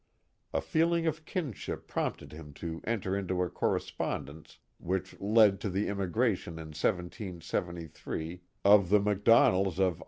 [0.51, 5.87] .'\ feeling of kinship prompted him to enter into a correspondence which led to the
[5.87, 9.99] immigration in 1773 of the MacDonalds of